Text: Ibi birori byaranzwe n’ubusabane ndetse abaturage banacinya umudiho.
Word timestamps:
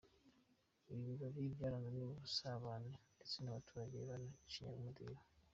Ibi 0.91 1.01
birori 1.09 1.41
byaranzwe 1.55 1.89
n’ubusabane 1.97 2.89
ndetse 3.15 3.35
abaturage 3.51 3.97
banacinya 4.09 4.71
umudiho. 4.79 5.21